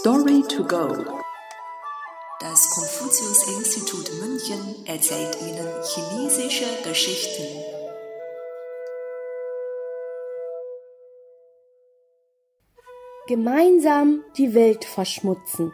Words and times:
Story 0.00 0.42
to 0.48 0.64
go. 0.64 0.88
Das 2.40 2.68
Konfuzius-Institut 2.74 4.10
München 4.20 4.84
erzählt 4.86 5.40
Ihnen 5.40 5.68
chinesische 5.84 6.66
Geschichten. 6.82 7.44
Gemeinsam 13.28 14.24
die 14.36 14.52
Welt 14.52 14.84
verschmutzen. 14.84 15.72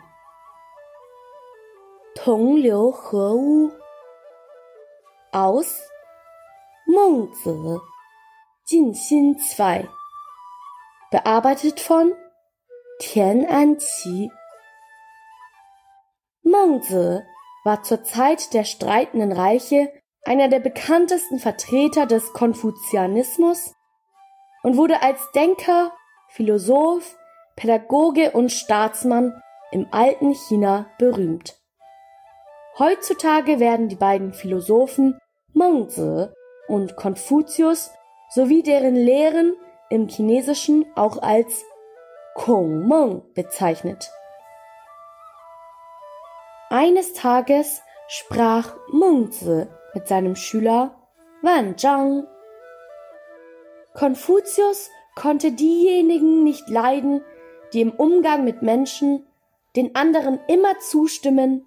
Tong 2.15 2.59
Liu 2.59 2.93
He 2.93 3.17
Wu 3.17 3.71
aus 5.33 5.81
Mengzi 6.87 7.81
Jin 8.67 8.93
Xin 8.93 9.39
2 9.39 9.89
Bearbeitet 11.11 11.81
von 11.81 12.13
Tian 13.01 13.47
Anqi. 13.47 14.31
Mengzi 16.43 17.23
war 17.65 17.83
zur 17.83 18.05
Zeit 18.05 18.53
der 18.53 18.65
streitenden 18.65 19.33
Reiche 19.33 19.91
einer 20.25 20.49
der 20.49 20.61
bekanntesten 20.61 21.39
Vertreter 21.39 22.05
des 22.05 22.35
Konfuzianismus 22.35 23.75
und 24.63 24.77
wurde 24.77 25.01
als 25.01 25.19
Denker, 25.35 25.93
Philosoph, 26.29 27.17
Pädagoge 27.57 28.33
und 28.33 28.53
Staatsmann 28.53 29.33
im 29.73 29.89
alten 29.93 30.35
China 30.35 30.91
berühmt. 30.99 31.59
Heutzutage 32.79 33.61
werden 33.61 33.89
die 33.89 33.97
beiden 33.97 34.35
Philosophen 34.35 35.19
Mengzi 35.55 36.27
und 36.69 36.97
Konfuzius 36.97 37.93
sowie 38.29 38.63
deren 38.63 38.95
Lehren 38.95 39.55
im 39.89 40.07
Chinesischen 40.09 40.85
auch 40.97 41.17
als 41.23 41.65
Kong 42.35 42.87
Meng 42.87 43.23
bezeichnet. 43.35 44.11
Eines 46.71 47.13
Tages 47.13 47.83
sprach 48.07 48.77
Mengzi 48.93 49.67
mit 49.95 50.07
seinem 50.07 50.37
Schüler 50.37 50.95
Wan 51.43 51.77
Zhang. 51.77 52.27
Konfuzius 53.95 54.89
konnte 55.17 55.53
diejenigen 55.53 56.45
nicht 56.45 56.69
leiden, 56.69 57.25
die 57.73 57.81
im 57.81 57.91
Umgang 57.91 58.45
mit 58.45 58.63
Menschen 58.63 59.27
den 59.75 59.97
anderen 59.97 60.39
immer 60.47 60.79
zustimmen, 60.79 61.67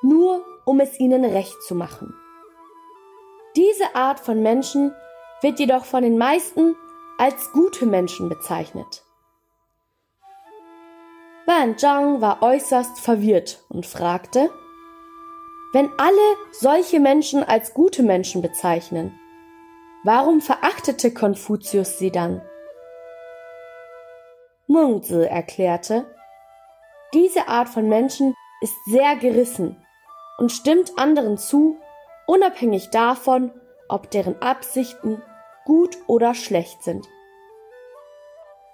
nur 0.00 0.44
um 0.64 0.80
es 0.80 0.98
ihnen 0.98 1.24
recht 1.24 1.62
zu 1.62 1.74
machen. 1.74 2.14
Diese 3.56 3.94
Art 3.94 4.20
von 4.20 4.42
Menschen 4.42 4.94
wird 5.42 5.58
jedoch 5.58 5.84
von 5.84 6.02
den 6.02 6.16
meisten 6.16 6.74
als 7.18 7.52
gute 7.52 7.84
Menschen 7.84 8.30
bezeichnet. 8.30 9.04
Wan 11.44 11.76
Zhang 11.76 12.20
war 12.20 12.40
äußerst 12.40 13.00
verwirrt 13.00 13.64
und 13.68 13.84
fragte, 13.84 14.48
wenn 15.72 15.90
alle 15.98 16.36
solche 16.52 17.00
Menschen 17.00 17.42
als 17.42 17.74
gute 17.74 18.04
Menschen 18.04 18.42
bezeichnen, 18.42 19.18
warum 20.04 20.40
verachtete 20.40 21.12
Konfuzius 21.12 21.98
sie 21.98 22.12
dann? 22.12 22.42
Mengzi 24.68 25.24
erklärte, 25.24 26.06
diese 27.12 27.48
Art 27.48 27.68
von 27.68 27.88
Menschen 27.88 28.36
ist 28.60 28.76
sehr 28.86 29.16
gerissen 29.16 29.84
und 30.38 30.52
stimmt 30.52 30.96
anderen 30.96 31.38
zu, 31.38 31.76
unabhängig 32.28 32.90
davon, 32.90 33.50
ob 33.88 34.12
deren 34.12 34.40
Absichten 34.40 35.20
gut 35.64 35.98
oder 36.06 36.34
schlecht 36.34 36.84
sind. 36.84 37.08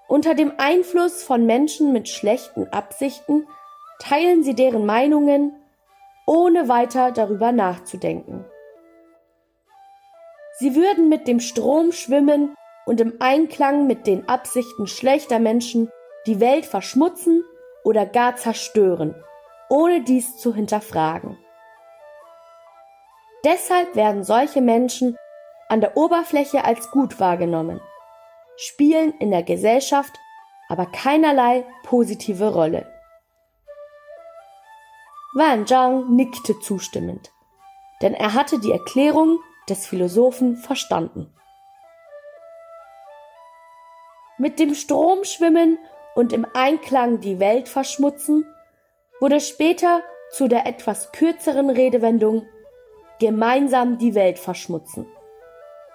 Unter 0.09 0.35
dem 0.35 0.55
Einfluss 0.57 1.23
von 1.23 1.45
Menschen 1.45 1.93
mit 1.93 2.09
schlechten 2.09 2.67
Absichten 2.69 3.47
teilen 4.01 4.43
sie 4.43 4.55
deren 4.55 4.87
Meinungen, 4.87 5.55
ohne 6.27 6.67
weiter 6.67 7.13
darüber 7.13 7.53
nachzudenken. 7.53 8.47
Sie 10.59 10.75
würden 10.75 11.11
mit 11.11 11.29
dem 11.29 11.41
Strom 11.41 11.93
schwimmen 11.93 12.55
und 12.87 13.03
im 13.03 13.17
Einklang 13.21 13.87
mit 13.87 14.07
den 14.07 14.27
Absichten 14.31 14.87
schlechter 14.87 15.39
Menschen 15.39 15.91
die 16.27 16.41
Welt 16.41 16.65
verschmutzen 16.65 17.45
oder 17.85 18.07
gar 18.07 18.35
zerstören, 18.37 19.15
ohne 19.69 20.01
dies 20.01 20.39
zu 20.39 20.55
hinterfragen. 20.55 21.37
Deshalb 23.45 23.95
werden 23.95 24.25
solche 24.25 24.63
Menschen 24.63 25.19
an 25.69 25.83
der 25.83 25.99
Oberfläche 25.99 26.65
als 26.65 26.91
gut 26.91 27.21
wahrgenommen 27.21 27.81
spielen 28.59 29.15
in 29.19 29.31
der 29.31 29.43
Gesellschaft 29.43 30.19
aber 30.69 30.87
keinerlei 30.87 31.65
positive 31.83 32.53
Rolle. 32.53 32.87
Wan 35.35 35.67
Zhang 35.67 36.15
nickte 36.15 36.59
zustimmend, 36.61 37.33
denn 38.03 38.15
er 38.15 38.35
hatte 38.35 38.61
die 38.61 38.73
Erklärung 38.73 39.39
des 39.69 39.87
Philosophen 39.87 40.57
verstanden. 40.57 41.33
Mit 44.37 44.59
dem 44.59 44.75
Strom 44.75 45.25
schwimmen 45.25 45.79
und 46.15 46.33
im 46.33 46.47
Einklang 46.55 47.21
die 47.21 47.39
Welt 47.39 47.69
verschmutzen 47.69 48.45
wurde 49.21 49.41
später 49.41 50.03
zu 50.31 50.49
der 50.49 50.67
etwas 50.67 51.13
kürzeren 51.13 51.71
Redewendung 51.71 52.47
gemeinsam 53.19 53.99
die 53.99 54.15
Welt 54.15 54.39
verschmutzen, 54.39 55.07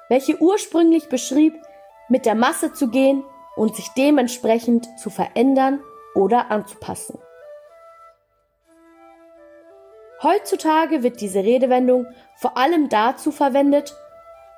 welche 0.09 0.41
ursprünglich 0.41 1.07
beschrieb, 1.07 1.53
mit 2.09 2.25
der 2.25 2.35
Masse 2.35 2.73
zu 2.73 2.89
gehen 2.89 3.23
und 3.55 3.75
sich 3.75 3.89
dementsprechend 3.89 4.87
zu 4.99 5.09
verändern 5.09 5.81
oder 6.15 6.51
anzupassen. 6.51 7.19
Heutzutage 10.21 11.03
wird 11.03 11.19
diese 11.19 11.43
Redewendung 11.43 12.07
vor 12.35 12.57
allem 12.57 12.87
dazu 12.87 13.31
verwendet, 13.31 13.95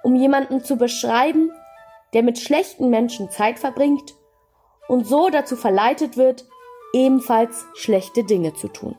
um 0.03 0.16
jemanden 0.16 0.63
zu 0.63 0.78
beschreiben, 0.78 1.51
der 2.13 2.22
mit 2.22 2.38
schlechten 2.38 2.89
Menschen 2.89 3.31
Zeit 3.31 3.57
verbringt 3.57 4.13
und 4.88 5.07
so 5.07 5.29
dazu 5.29 5.56
verleitet 5.56 6.17
wird, 6.17 6.45
ebenfalls 6.94 7.66
schlechte 7.73 8.23
Dinge 8.23 8.53
zu 8.53 8.67
tun. 8.67 8.95